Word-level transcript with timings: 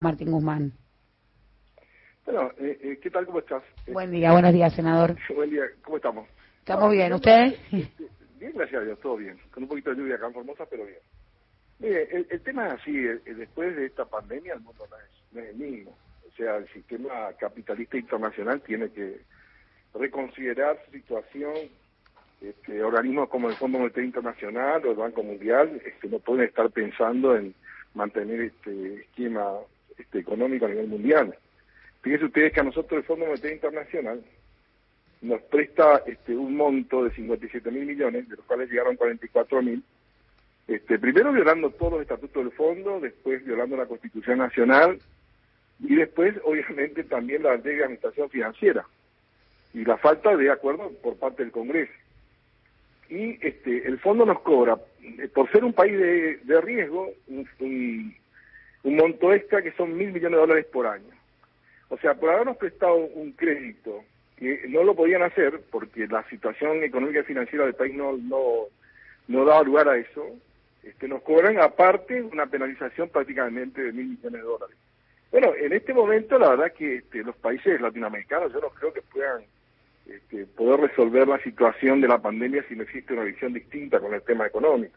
Martín 0.00 0.30
Guzmán. 0.30 0.72
Bueno, 2.26 2.50
eh, 2.58 2.78
eh, 2.82 2.98
¿qué 3.02 3.10
tal? 3.10 3.24
¿Cómo 3.24 3.38
estás? 3.38 3.62
Buen 3.86 4.10
día, 4.10 4.32
buenos 4.32 4.52
días, 4.52 4.74
senador. 4.74 5.16
Buen 5.34 5.48
día, 5.48 5.62
¿cómo 5.82 5.96
estamos? 5.96 6.28
¿Estamos 6.58 6.92
bien? 6.92 7.12
¿Ustedes? 7.14 7.58
Bien, 7.70 8.52
gracias 8.54 8.82
a 8.82 8.84
Dios, 8.84 9.00
todo 9.00 9.16
bien. 9.16 9.38
Con 9.50 9.62
un 9.62 9.68
poquito 9.70 9.90
de 9.90 9.96
lluvia 9.96 10.16
acá 10.16 10.26
en 10.26 10.34
Formosa, 10.34 10.66
pero 10.68 10.84
bien. 10.84 10.98
Mire, 11.78 12.08
el, 12.10 12.40
tema 12.42 12.66
es 12.66 12.72
así, 12.74 12.92
después 12.92 13.74
de 13.74 13.86
esta 13.86 14.04
pandemia 14.04 14.54
el 14.54 14.60
mundo 14.60 14.86
no 14.90 14.96
es, 14.96 15.32
no 15.32 15.40
es 15.40 15.48
el 15.48 15.56
mismo. 15.56 15.96
O 16.26 16.36
sea, 16.36 16.56
el 16.56 16.68
sistema 16.72 17.32
capitalista 17.38 17.96
internacional 17.96 18.60
tiene 18.62 18.90
que 18.90 19.20
reconsiderar 19.94 20.78
su 20.84 20.92
situación. 20.92 21.54
Este, 22.42 22.82
organismos 22.82 23.30
como 23.30 23.48
el 23.48 23.56
Fondo 23.56 23.78
Monetario 23.78 24.06
Internacional 24.06 24.84
o 24.84 24.90
el 24.90 24.96
Banco 24.96 25.22
Mundial 25.22 25.80
este, 25.86 26.08
no 26.08 26.18
pueden 26.18 26.46
estar 26.46 26.68
pensando 26.70 27.34
en 27.34 27.54
mantener 27.94 28.40
este 28.42 28.96
esquema 28.96 29.52
este, 29.98 30.18
económico 30.18 30.66
a 30.66 30.68
nivel 30.68 30.88
mundial. 30.88 31.36
Fíjense 32.02 32.26
ustedes 32.26 32.52
que 32.52 32.60
a 32.60 32.64
nosotros 32.64 32.98
el 32.98 33.04
Fondo 33.04 33.26
Monetario 33.26 33.56
Internacional 33.56 34.24
nos 35.22 35.42
presta 35.42 36.02
este, 36.06 36.36
un 36.36 36.56
monto 36.56 37.04
de 37.04 37.10
57 37.10 37.70
mil 37.70 37.86
millones, 37.86 38.28
de 38.28 38.36
los 38.36 38.44
cuales 38.44 38.70
llegaron 38.70 38.96
44 38.96 39.62
mil, 39.62 39.82
este, 40.68 40.98
primero 40.98 41.32
violando 41.32 41.70
todos 41.70 41.92
los 41.92 42.02
estatutos 42.02 42.44
del 42.44 42.52
fondo, 42.52 43.00
después 43.00 43.44
violando 43.44 43.76
la 43.76 43.86
Constitución 43.86 44.38
Nacional 44.38 44.98
y 45.80 45.94
después, 45.94 46.34
obviamente, 46.44 47.04
también 47.04 47.42
la 47.42 47.56
ley 47.56 47.76
de 47.76 47.84
administración 47.84 48.30
financiera 48.30 48.86
y 49.72 49.84
la 49.84 49.96
falta 49.96 50.36
de 50.36 50.50
acuerdo 50.50 50.90
por 51.02 51.16
parte 51.16 51.42
del 51.42 51.52
Congreso. 51.52 51.92
Y 53.08 53.38
este, 53.46 53.86
el 53.86 53.98
fondo 54.00 54.26
nos 54.26 54.40
cobra, 54.40 54.76
eh, 55.02 55.28
por 55.32 55.50
ser 55.52 55.64
un 55.64 55.72
país 55.72 55.96
de, 55.96 56.36
de 56.38 56.60
riesgo, 56.60 57.12
un, 57.28 57.48
un 57.60 58.16
monto 58.94 59.32
extra 59.32 59.62
que 59.62 59.72
son 59.72 59.96
mil 59.96 60.12
millones 60.12 60.36
de 60.36 60.46
dólares 60.46 60.66
por 60.66 60.86
año. 60.86 61.10
O 61.88 61.98
sea, 61.98 62.14
por 62.14 62.30
habernos 62.30 62.56
prestado 62.56 62.96
un 62.96 63.32
crédito 63.32 64.04
que 64.36 64.66
no 64.68 64.84
lo 64.84 64.94
podían 64.94 65.22
hacer 65.22 65.62
porque 65.70 66.06
la 66.06 66.22
situación 66.28 66.84
económica 66.84 67.20
y 67.20 67.24
financiera 67.24 67.64
del 67.64 67.74
país 67.74 67.94
no, 67.94 68.16
no, 68.16 68.66
no 69.28 69.44
daba 69.44 69.62
lugar 69.62 69.88
a 69.88 69.96
eso, 69.96 70.24
este, 70.82 71.08
nos 71.08 71.22
cobran 71.22 71.58
aparte 71.58 72.22
una 72.22 72.46
penalización 72.46 73.08
prácticamente 73.08 73.82
de 73.82 73.92
mil 73.92 74.08
millones 74.08 74.40
de 74.40 74.46
dólares. 74.46 74.76
Bueno, 75.32 75.52
en 75.56 75.72
este 75.72 75.92
momento 75.92 76.38
la 76.38 76.50
verdad 76.50 76.72
que 76.72 76.96
este, 76.96 77.24
los 77.24 77.36
países 77.36 77.80
latinoamericanos 77.80 78.52
yo 78.52 78.60
no 78.60 78.68
creo 78.70 78.92
que 78.92 79.02
puedan 79.02 79.42
este, 80.06 80.46
poder 80.46 80.80
resolver 80.80 81.26
la 81.26 81.38
situación 81.40 82.00
de 82.00 82.08
la 82.08 82.18
pandemia 82.18 82.64
si 82.68 82.76
no 82.76 82.84
existe 82.84 83.14
una 83.14 83.24
visión 83.24 83.52
distinta 83.52 83.98
con 83.98 84.14
el 84.14 84.22
tema 84.22 84.46
económico. 84.46 84.96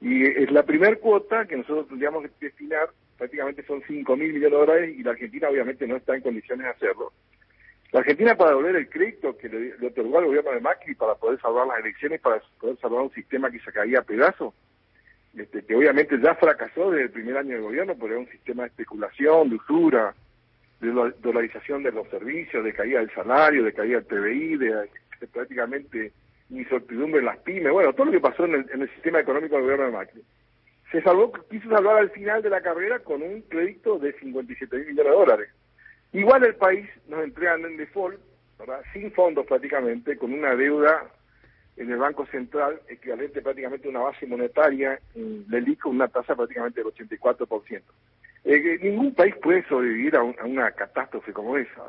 Y 0.00 0.24
es 0.24 0.50
la 0.50 0.62
primera 0.62 0.96
cuota 0.96 1.46
que 1.46 1.56
nosotros 1.56 1.88
tendríamos 1.88 2.24
que 2.24 2.46
destinar 2.46 2.90
prácticamente 3.16 3.64
son 3.64 3.82
5 3.86 4.16
mil 4.16 4.32
millones 4.32 4.50
de 4.50 4.56
dólares 4.56 4.94
y 4.98 5.02
la 5.02 5.12
Argentina 5.12 5.48
obviamente 5.48 5.86
no 5.86 5.96
está 5.96 6.14
en 6.14 6.22
condiciones 6.22 6.64
de 6.64 6.70
hacerlo. 6.70 7.12
La 7.92 8.00
Argentina 8.00 8.36
para 8.36 8.50
devolver 8.50 8.76
el 8.76 8.90
crédito 8.90 9.36
que 9.38 9.48
le, 9.48 9.86
otorgó 9.86 10.18
al 10.18 10.26
gobierno 10.26 10.50
de 10.50 10.60
Macri 10.60 10.94
para 10.94 11.14
poder 11.14 11.40
salvar 11.40 11.66
las 11.66 11.78
elecciones, 11.80 12.20
para 12.20 12.42
poder 12.60 12.76
salvar 12.78 13.02
un 13.02 13.12
sistema 13.12 13.50
que 13.50 13.60
se 13.60 13.72
caía 13.72 14.00
a 14.00 14.02
pedazos, 14.02 14.52
este, 15.36 15.64
que 15.64 15.74
obviamente 15.74 16.18
ya 16.20 16.34
fracasó 16.34 16.90
desde 16.90 17.04
el 17.04 17.10
primer 17.10 17.36
año 17.38 17.56
de 17.56 17.62
gobierno, 17.62 17.94
porque 17.96 18.14
era 18.14 18.20
un 18.20 18.30
sistema 18.30 18.64
de 18.64 18.68
especulación, 18.68 19.50
de 19.50 19.56
usura, 19.56 20.14
de 20.80 21.12
dolarización 21.20 21.82
de 21.82 21.92
los 21.92 22.08
servicios, 22.08 22.64
de 22.64 22.74
caída 22.74 22.98
del 22.98 23.14
salario, 23.14 23.64
de 23.64 23.72
caída 23.72 24.00
del 24.00 24.06
PBI, 24.06 24.56
de, 24.56 24.90
prácticamente 25.32 26.12
incertidumbre 26.50 27.20
en 27.20 27.26
las 27.26 27.38
pymes, 27.38 27.72
bueno, 27.72 27.92
todo 27.92 28.06
lo 28.06 28.12
que 28.12 28.20
pasó 28.20 28.44
en 28.44 28.54
el, 28.54 28.70
en 28.72 28.82
el 28.82 28.90
sistema 28.94 29.20
económico 29.20 29.56
del 29.56 29.64
gobierno 29.64 29.86
de 29.86 29.92
Macri 29.92 30.22
se 30.90 31.02
salvó, 31.02 31.32
quiso 31.50 31.68
salvar 31.68 31.98
al 31.98 32.10
final 32.10 32.42
de 32.42 32.50
la 32.50 32.60
carrera 32.60 33.00
con 33.00 33.22
un 33.22 33.42
crédito 33.42 33.98
de 33.98 34.12
57 34.14 34.76
mil 34.76 34.86
millones 34.86 35.12
de 35.12 35.18
dólares. 35.18 35.48
Igual 36.12 36.44
el 36.44 36.54
país 36.54 36.88
nos 37.08 37.24
entregan 37.24 37.64
en 37.64 37.76
default, 37.76 38.18
sin 38.92 39.12
fondos 39.12 39.46
prácticamente, 39.46 40.16
con 40.16 40.32
una 40.32 40.54
deuda 40.54 41.10
en 41.76 41.90
el 41.90 41.98
Banco 41.98 42.24
Central 42.26 42.80
equivalente 42.88 43.42
prácticamente 43.42 43.88
a 43.88 43.90
una 43.90 44.00
base 44.00 44.26
monetaria 44.26 44.98
del 45.14 45.68
ICO, 45.68 45.90
una 45.90 46.08
tasa 46.08 46.34
prácticamente 46.34 46.82
del 46.82 46.92
84%. 46.92 47.82
Eh, 48.44 48.78
ningún 48.80 49.12
país 49.12 49.34
puede 49.42 49.66
sobrevivir 49.68 50.16
a, 50.16 50.22
una 50.22 50.70
catástrofe 50.70 51.32
como 51.32 51.56
esa. 51.58 51.82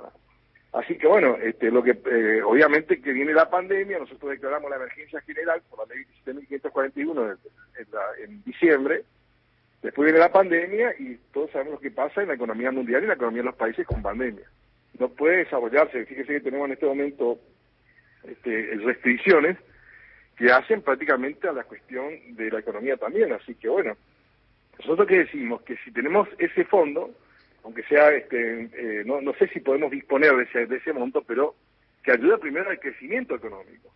Así 0.74 0.98
que 0.98 1.08
bueno, 1.08 1.38
este, 1.42 1.72
lo 1.72 1.82
que 1.82 1.92
eh, 1.92 2.42
obviamente 2.44 3.02
que 3.02 3.14
viene 3.14 3.34
la 3.34 3.50
pandemia, 3.50 4.00
nosotros 4.00 4.32
declaramos 4.32 4.70
la 4.70 4.76
emergencia 4.76 5.22
general 5.22 5.62
por 5.70 5.88
la 5.88 5.96
ley 5.96 6.04
17.541 6.26 7.38
en, 7.78 8.24
en 8.24 8.44
diciembre, 8.44 9.04
después 9.82 10.06
viene 10.06 10.20
la 10.20 10.32
pandemia 10.32 10.94
y 11.00 11.18
todos 11.32 11.52
sabemos 11.52 11.76
lo 11.76 11.80
que 11.80 11.92
pasa 11.92 12.22
en 12.22 12.28
la 12.28 12.36
economía 12.36 12.72
mundial 12.72 13.04
y 13.04 13.08
la 13.08 13.14
economía 13.14 13.42
de 13.42 13.48
los 13.48 13.56
países 13.56 13.88
con 13.88 14.02
pandemia. 14.02 14.46
No 15.00 15.10
puede 15.10 15.38
desarrollarse, 15.38 16.06
fíjese 16.06 16.34
que 16.34 16.42
tenemos 16.42 16.68
en 16.68 16.74
este 16.74 16.86
momento 16.86 17.40
este, 18.24 18.76
restricciones 18.84 19.58
que 20.36 20.52
hacen 20.52 20.82
prácticamente 20.82 21.48
a 21.48 21.54
la 21.54 21.64
cuestión 21.64 22.36
de 22.36 22.52
la 22.52 22.60
economía 22.60 22.98
también, 22.98 23.32
así 23.32 23.56
que 23.56 23.70
bueno, 23.70 23.96
nosotros 24.80 25.08
que 25.08 25.20
decimos 25.20 25.62
que 25.64 25.78
si 25.78 25.92
tenemos 25.92 26.28
ese 26.38 26.66
fondo, 26.66 27.12
aunque 27.63 27.84
sea, 27.84 28.12
este, 28.12 28.69
eh, 28.73 29.03
no, 29.06 29.22
no 29.22 29.34
sé 29.34 29.47
si 29.50 29.59
podemos 29.59 29.91
disponer 29.91 30.35
de 30.35 30.44
ese, 30.44 30.66
de 30.68 30.78
ese 30.78 30.94
monto, 30.94 31.22
pero 31.22 31.56
que 32.03 32.12
ayuda 32.12 32.38
primero 32.38 32.69
al 32.69 32.79
crecimiento 32.79 33.35
económico. 33.35 33.91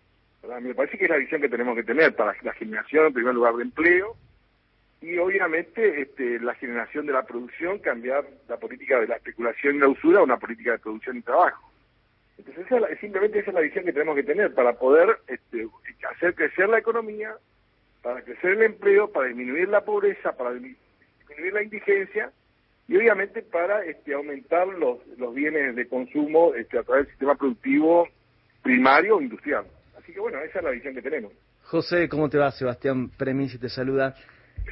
Me 0.61 0.73
parece 0.73 0.97
que 0.97 1.05
es 1.05 1.09
la 1.09 1.17
visión 1.17 1.39
que 1.39 1.49
tenemos 1.49 1.75
que 1.75 1.83
tener 1.83 2.15
para 2.15 2.35
la 2.41 2.53
generación, 2.53 3.07
en 3.07 3.13
primer 3.13 3.33
lugar, 3.33 3.55
de 3.55 3.63
empleo 3.63 4.17
y 4.99 5.17
obviamente 5.17 6.01
este, 6.01 6.39
la 6.39 6.53
generación 6.55 7.05
de 7.05 7.13
la 7.13 7.23
producción, 7.23 7.79
cambiar 7.79 8.25
la 8.47 8.57
política 8.57 8.99
de 8.99 9.07
la 9.07 9.15
especulación 9.15 9.75
y 9.75 9.79
la 9.79 9.87
usura 9.87 10.19
a 10.19 10.23
una 10.23 10.37
política 10.37 10.71
de 10.71 10.79
producción 10.79 11.17
y 11.17 11.21
trabajo. 11.21 11.71
Entonces, 12.37 12.65
esa 12.65 12.95
simplemente 12.99 13.39
esa 13.39 13.51
es 13.51 13.55
la 13.55 13.61
visión 13.61 13.85
que 13.85 13.93
tenemos 13.93 14.15
que 14.15 14.23
tener 14.23 14.53
para 14.53 14.73
poder 14.73 15.19
este, 15.27 15.67
hacer 16.09 16.35
crecer 16.35 16.69
la 16.69 16.79
economía, 16.79 17.35
para 18.01 18.21
crecer 18.23 18.51
el 18.51 18.63
empleo, 18.63 19.11
para 19.11 19.27
disminuir 19.27 19.69
la 19.69 19.85
pobreza, 19.85 20.35
para 20.35 20.53
disminuir 20.53 21.53
la 21.53 21.63
indigencia 21.63 22.31
y 22.91 22.97
obviamente 22.97 23.41
para 23.41 23.85
este, 23.85 24.13
aumentar 24.13 24.67
los, 24.67 24.97
los 25.17 25.33
bienes 25.33 25.77
de 25.77 25.87
consumo 25.87 26.53
este, 26.55 26.77
a 26.77 26.83
través 26.83 27.05
del 27.05 27.11
sistema 27.11 27.35
productivo 27.35 28.05
primario 28.61 29.15
o 29.15 29.21
industrial. 29.21 29.63
Así 29.97 30.11
que 30.11 30.19
bueno, 30.19 30.39
esa 30.41 30.59
es 30.59 30.65
la 30.65 30.71
visión 30.71 30.93
que 30.93 31.01
tenemos. 31.01 31.31
José, 31.63 32.09
¿cómo 32.09 32.29
te 32.29 32.37
va? 32.37 32.51
Sebastián 32.51 33.09
Premisi 33.17 33.57
te 33.57 33.69
saluda. 33.69 34.13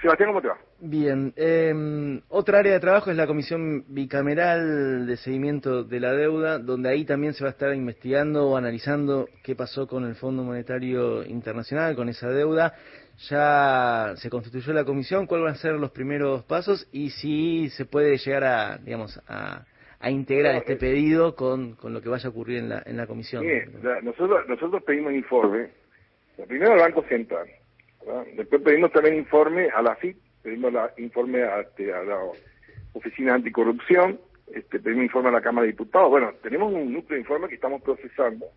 Sebastián, 0.02 0.30
¿cómo 0.30 0.42
te 0.42 0.48
va? 0.48 0.58
Bien. 0.80 1.34
Eh, 1.36 2.22
otra 2.30 2.60
área 2.60 2.74
de 2.74 2.80
trabajo 2.80 3.12
es 3.12 3.18
la 3.18 3.28
Comisión 3.28 3.84
Bicameral 3.90 5.06
de 5.08 5.18
Seguimiento 5.18 5.84
de 5.84 6.00
la 6.00 6.14
Deuda, 6.14 6.58
donde 6.58 6.90
ahí 6.90 7.04
también 7.04 7.34
se 7.34 7.44
va 7.44 7.50
a 7.50 7.52
estar 7.52 7.74
investigando 7.74 8.48
o 8.48 8.56
analizando 8.56 9.28
qué 9.44 9.56
pasó 9.56 9.88
con 9.88 10.06
el 10.06 10.16
Fondo 10.16 10.44
Monetario 10.44 11.26
Internacional, 11.26 11.96
con 11.96 12.08
esa 12.08 12.30
deuda 12.30 12.74
ya 13.28 14.14
se 14.16 14.30
constituyó 14.30 14.72
la 14.74 14.86
comisión, 14.86 15.28
cuáles 15.28 15.44
van 15.46 15.54
a 15.54 15.58
ser 15.58 15.74
los 15.74 15.92
primeros 15.92 16.44
pasos 16.44 16.88
y 16.92 17.10
si 17.10 17.70
se 17.70 17.86
puede 17.86 18.18
llegar 18.18 18.44
a, 18.44 18.78
digamos, 18.78 19.20
a, 19.28 19.66
integrar 20.10 20.56
este 20.56 20.78
pedido 20.78 21.36
con, 21.36 21.76
con 21.76 21.94
lo 21.94 22.02
que 22.02 22.08
vaya 22.08 22.28
a 22.28 22.30
ocurrir 22.30 22.60
en 22.60 22.70
la, 22.70 22.82
en 22.86 22.96
la 22.96 23.06
comisión. 23.06 23.44
Bien, 23.44 23.70
nosotros, 24.02 24.48
nosotros 24.48 24.82
pedimos 24.84 25.12
informe, 25.12 25.72
primero 26.48 26.72
al 26.74 26.80
Banco 26.80 27.04
Central, 27.10 27.48
después 28.36 28.62
pedimos 28.62 28.92
también 28.92 29.16
informe 29.16 29.70
a 29.70 29.82
la 29.82 29.96
FIP, 29.96 30.18
pedimos 30.42 30.74
la, 30.74 30.92
informe 30.98 31.44
a, 31.44 31.62
este, 31.62 31.94
a 31.94 32.04
la 32.04 32.20
Oficina 32.94 33.36
Anticorrupción, 33.36 34.20
este, 34.54 34.80
pedimos 34.80 35.06
informe 35.06 35.30
a 35.30 35.34
la 35.34 35.42
Cámara 35.42 35.66
de 35.66 35.74
Diputados. 35.74 36.10
Bueno, 36.10 36.34
tenemos 36.42 36.74
un 36.74 36.94
núcleo 36.94 37.16
de 37.16 37.22
informe 37.22 37.48
que 37.48 37.56
estamos 37.56 37.82
procesando, 37.82 38.48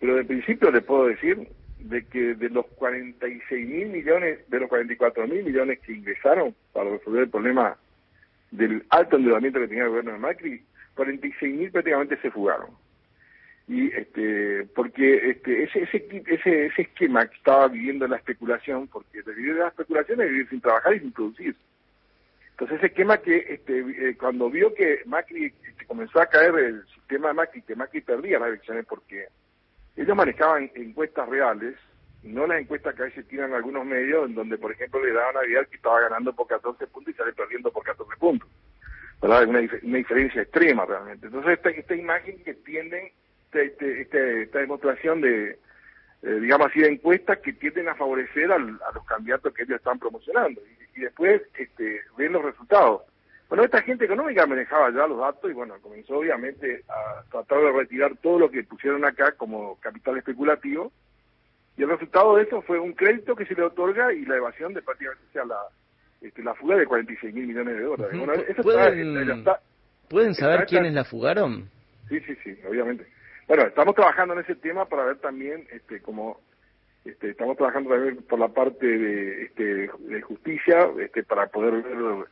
pero 0.00 0.16
de 0.16 0.24
principio 0.24 0.70
le 0.70 0.80
puedo 0.80 1.06
decir 1.06 1.48
de 1.78 2.06
que 2.06 2.34
de 2.34 2.48
los 2.48 2.66
46 2.66 3.68
mil 3.68 3.88
millones, 3.88 4.38
de 4.48 4.60
los 4.60 4.68
44 4.68 5.26
mil 5.28 5.44
millones 5.44 5.80
que 5.80 5.92
ingresaron 5.92 6.54
para 6.72 6.90
resolver 6.90 7.24
el 7.24 7.30
problema 7.30 7.76
del 8.50 8.84
alto 8.88 9.16
endeudamiento 9.16 9.60
que 9.60 9.68
tenía 9.68 9.84
el 9.84 9.90
gobierno 9.90 10.12
de 10.12 10.18
Macri, 10.18 10.62
46 10.94 11.54
mil 11.54 11.70
prácticamente 11.70 12.16
se 12.22 12.30
fugaron. 12.30 12.70
Y 13.66 13.90
este, 13.92 14.66
porque 14.74 15.30
este, 15.30 15.64
ese, 15.64 15.82
ese, 15.84 16.22
ese, 16.26 16.82
esquema 16.82 17.26
que 17.26 17.36
estaba 17.36 17.68
viviendo 17.68 18.06
la 18.06 18.16
especulación, 18.16 18.88
porque 18.88 19.22
vivir 19.22 19.54
de 19.54 19.60
la 19.60 19.68
especulación 19.68 20.20
es 20.20 20.28
vivir 20.28 20.48
sin 20.50 20.60
trabajar 20.60 20.94
y 20.94 21.00
sin 21.00 21.12
producir. 21.12 21.56
Entonces 22.50 22.76
ese 22.76 22.86
esquema 22.86 23.18
que 23.18 23.36
este, 23.36 23.80
eh, 23.80 24.16
cuando 24.18 24.50
vio 24.50 24.72
que 24.74 25.00
Macri 25.06 25.46
este, 25.46 25.86
comenzó 25.86 26.20
a 26.20 26.26
caer 26.26 26.54
el 26.54 26.86
sistema 26.88 27.28
de 27.28 27.34
Macri, 27.34 27.62
que 27.62 27.74
Macri 27.74 28.00
perdía 28.02 28.38
las 28.38 28.48
elecciones 28.48 28.86
porque 28.86 29.28
ellos 29.96 30.16
manejaban 30.16 30.70
encuestas 30.74 31.28
reales, 31.28 31.74
no 32.22 32.46
las 32.46 32.60
encuestas 32.60 32.94
que 32.94 33.02
a 33.02 33.06
veces 33.06 33.26
tiran 33.28 33.52
algunos 33.52 33.84
medios, 33.84 34.28
en 34.28 34.34
donde, 34.34 34.58
por 34.58 34.72
ejemplo, 34.72 35.02
le 35.02 35.12
daban 35.12 35.36
a 35.36 35.42
Vidal 35.42 35.68
que 35.68 35.76
estaba 35.76 36.00
ganando 36.00 36.32
por 36.32 36.46
14 36.46 36.86
puntos 36.86 37.14
y 37.14 37.16
sale 37.16 37.32
perdiendo 37.32 37.70
por 37.70 37.84
14 37.84 38.16
puntos. 38.18 38.48
¿Verdad? 39.20 39.46
Una, 39.46 39.60
una 39.82 39.98
diferencia 39.98 40.42
extrema 40.42 40.84
realmente. 40.84 41.26
Entonces, 41.26 41.52
esta, 41.52 41.70
esta 41.70 41.94
imagen 41.94 42.42
que 42.42 42.54
tienden, 42.54 43.10
este, 43.62 44.02
este, 44.02 44.02
este 44.02 44.42
esta 44.42 44.58
demostración 44.60 45.20
de, 45.20 45.58
eh, 46.22 46.40
digamos 46.40 46.68
así, 46.68 46.80
de 46.80 46.88
encuestas 46.88 47.38
que 47.38 47.52
tienden 47.52 47.88
a 47.88 47.94
favorecer 47.94 48.50
a 48.50 48.58
los 48.58 49.04
candidatos 49.06 49.52
que 49.54 49.62
ellos 49.62 49.76
están 49.76 49.98
promocionando. 49.98 50.60
Y, 50.96 51.00
después 51.00 51.42
este, 51.58 52.00
ven 52.16 52.32
los 52.32 52.44
resultados. 52.44 53.02
Bueno, 53.48 53.64
esta 53.64 53.82
gente 53.82 54.04
económica 54.04 54.46
manejaba 54.46 54.90
ya 54.90 55.06
los 55.06 55.18
datos 55.18 55.50
y 55.50 55.54
bueno, 55.54 55.74
comenzó 55.82 56.18
obviamente 56.18 56.82
a 56.88 57.22
tratar 57.30 57.60
de 57.60 57.72
retirar 57.72 58.16
todo 58.16 58.38
lo 58.38 58.50
que 58.50 58.62
pusieron 58.64 59.04
acá 59.04 59.32
como 59.32 59.78
capital 59.80 60.16
especulativo 60.16 60.92
y 61.76 61.82
el 61.82 61.88
resultado 61.90 62.36
de 62.36 62.44
eso 62.44 62.62
fue 62.62 62.78
un 62.78 62.92
crédito 62.92 63.34
que 63.34 63.46
se 63.46 63.54
le 63.54 63.62
otorga 63.62 64.12
y 64.12 64.24
la 64.24 64.36
evasión 64.36 64.72
de 64.74 64.82
prácticamente, 64.82 65.24
o 65.28 65.32
sea, 65.32 65.44
la, 65.44 65.58
este, 66.20 66.42
la 66.42 66.54
fuga 66.54 66.76
de 66.76 66.86
46 66.86 67.34
mil 67.34 67.48
millones 67.48 67.76
de 67.76 67.82
dólares. 67.82 68.16
Bueno, 68.18 68.32
eso 68.34 68.62
¿Pueden, 68.62 69.30
está- 69.30 69.60
¿Pueden 70.08 70.34
saber 70.34 70.66
quiénes 70.66 70.94
la 70.94 71.04
fugaron? 71.04 71.68
Sí, 72.08 72.20
sí, 72.20 72.36
sí, 72.44 72.56
obviamente. 72.68 73.06
Bueno, 73.46 73.64
estamos 73.64 73.94
trabajando 73.94 74.34
en 74.34 74.40
ese 74.40 74.54
tema 74.54 74.86
para 74.86 75.04
ver 75.04 75.18
también, 75.18 75.66
este, 75.70 76.00
como, 76.00 76.40
este, 77.04 77.30
estamos 77.30 77.56
trabajando 77.56 77.90
también 77.90 78.16
por 78.22 78.38
la 78.38 78.48
parte 78.48 78.86
de, 78.86 79.44
este, 79.44 79.90
de 79.98 80.22
justicia, 80.22 80.88
este, 80.98 81.24
para 81.24 81.46
poder 81.48 81.82
ver 81.82 82.26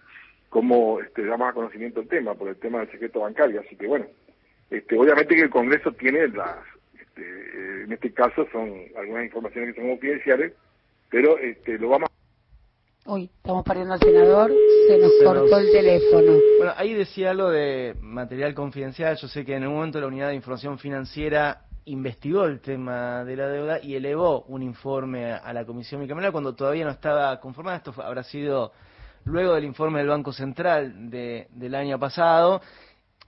cómo, 0.49 1.01
este, 1.01 1.25
damos 1.27 1.51
a 1.51 1.53
conocimiento 1.53 2.01
el 2.01 2.09
tema, 2.09 2.35
por 2.35 2.49
el 2.49 2.57
tema 2.57 2.81
del 2.81 2.91
secreto 2.91 3.21
bancario. 3.21 3.61
Así 3.61 3.77
que 3.77 3.87
bueno, 3.87 4.07
este, 4.71 4.97
obviamente 4.97 5.35
que 5.35 5.43
el 5.43 5.51
Congreso 5.51 5.93
tiene 5.93 6.29
las, 6.29 6.59
este, 6.99 7.83
en 7.85 7.93
este 7.93 8.11
caso 8.13 8.47
son 8.51 8.73
algunas 8.97 9.25
informaciones 9.25 9.75
que 9.75 9.81
son 9.81 9.91
confidenciales, 9.91 10.55
pero 11.11 11.37
este, 11.39 11.79
lo 11.79 11.91
vamos 11.91 12.09
a 12.09 12.22
Uy, 13.05 13.25
estamos 13.37 13.65
perdiendo 13.65 13.95
al 13.95 14.01
senador. 14.01 14.53
Se 14.87 14.99
nos 14.99 15.13
Se 15.19 15.25
cortó 15.25 15.47
nos- 15.47 15.61
el 15.61 15.73
teléfono. 15.73 16.33
Bueno, 16.59 16.73
ahí 16.77 16.95
decía 16.95 17.31
algo 17.33 17.51
de 17.51 17.97
material 18.01 18.55
confidencial. 18.55 19.17
Yo 19.17 19.27
sé 19.29 19.45
que 19.45 19.57
en 19.57 19.67
un 19.67 19.75
momento 19.75 20.01
la 20.01 20.07
Unidad 20.07 20.29
de 20.29 20.37
Información 20.37 20.79
Financiera 20.79 21.63
investigó 21.87 22.45
el 22.45 22.61
tema 22.61 23.25
de 23.25 23.35
la 23.37 23.49
deuda 23.49 23.81
y 23.83 23.97
elevó 23.97 24.43
un 24.43 24.63
informe 24.63 25.33
a 25.33 25.53
la 25.53 25.65
Comisión 25.65 26.01
Bicameral 26.01 26.31
cuando 26.31 26.55
todavía 26.55 26.85
no 26.85 26.93
estaba 26.93 27.41
conformada. 27.41 27.79
Esto 27.79 27.93
habrá 28.01 28.23
sido 28.23 28.73
luego 29.25 29.55
del 29.55 29.65
informe 29.65 29.99
del 29.99 30.09
Banco 30.09 30.33
Central 30.33 31.11
de- 31.11 31.49
del 31.51 31.75
año 31.75 31.99
pasado 31.99 32.61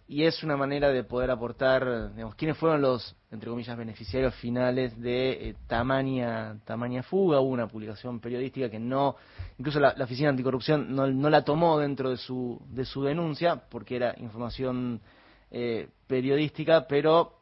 y 0.07 0.25
es 0.25 0.43
una 0.43 0.57
manera 0.57 0.91
de 0.91 1.03
poder 1.03 1.31
aportar, 1.31 2.13
digamos, 2.15 2.35
quiénes 2.35 2.59
fueron 2.59 2.83
los, 2.83 3.17
entre 3.31 3.49
comillas, 3.49 3.75
beneficiarios 3.77 4.35
finales 4.35 5.01
de 5.01 5.49
eh, 5.51 5.55
tamaña, 5.67 6.59
tamaña 6.67 7.03
fuga. 7.03 7.41
Hubo 7.41 7.51
una 7.51 7.69
publicación 7.69 8.21
periodística 8.21 8.69
que 8.69 8.79
no, 8.79 9.17
incluso 9.59 9.81
la, 9.81 9.95
la 9.97 10.05
Oficina 10.05 10.29
Anticorrupción 10.29 10.95
no, 10.95 11.07
no 11.07 11.31
la 11.31 11.43
tomó 11.43 11.79
dentro 11.79 12.11
de 12.11 12.19
su, 12.19 12.61
de 12.69 12.85
su 12.85 13.03
denuncia 13.03 13.63
porque 13.71 13.97
era 13.97 14.15
información 14.19 15.01
eh, 15.51 15.89
periodística, 16.07 16.87
pero 16.87 17.39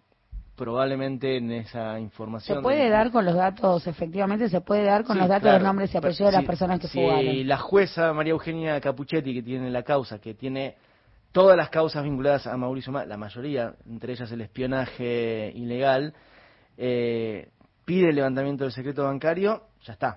probablemente 0.55 1.39
en 1.39 1.51
esa 1.51 1.99
información... 1.99 2.59
¿Se 2.59 2.63
puede 2.63 2.89
dar 2.91 3.11
con 3.11 3.25
los 3.25 3.35
datos, 3.35 3.87
efectivamente, 3.89 4.49
se 4.49 4.61
puede 4.61 4.85
dar 4.85 5.03
con 5.03 5.15
Sí, 5.17 5.21
los 5.21 5.29
datos, 5.29 5.43
claro. 5.43 5.59
los 5.59 5.67
nombres 5.67 5.93
y 5.93 5.97
apellidos 5.97 6.27
de 6.31 6.33
las 6.33 6.43
Si- 6.43 6.47
personas 6.47 6.79
que 6.79 6.87
si 6.89 7.01
fugaron? 7.01 7.49
la 7.49 7.59
jueza 7.59 8.13
María 8.13 8.33
Eugenia 8.33 8.81
Capuchetti, 8.81 9.35
que 9.35 9.43
tiene 9.43 9.71
la 9.71 9.83
causa, 9.83 10.21
que 10.21 10.35
tiene 10.35 10.77
todas 11.33 11.57
las 11.57 11.71
causas 11.71 12.05
vinculadas 12.05 12.47
a 12.47 12.57
Mauricio 12.57 12.93
Ma, 12.93 13.05
la 13.07 13.17
mayoría, 13.17 13.75
entre 13.89 14.13
ellas 14.13 14.31
el 14.31 14.43
espionaje 14.43 15.51
ilegal, 15.55 16.15
eh, 16.77 17.51
pide 17.85 18.11
el 18.11 18.17
levantamiento 18.17 18.65
del 18.65 18.73
secreto 18.73 19.05
bancario, 19.05 19.65
ya 19.83 19.95
está. 19.95 20.11